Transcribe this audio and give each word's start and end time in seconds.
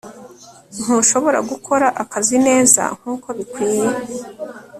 ntushobora 0.81 1.39
gukora 1.49 1.87
akazi 2.03 2.37
neza 2.47 2.81
nkuko 2.99 3.27
bikwiye 3.37 3.87